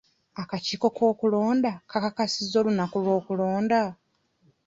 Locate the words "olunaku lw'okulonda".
2.61-3.81